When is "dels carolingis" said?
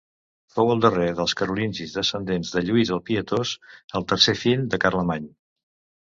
1.17-1.91